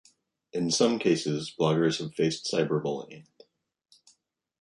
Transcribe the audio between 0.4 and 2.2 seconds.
In some cases, bloggers have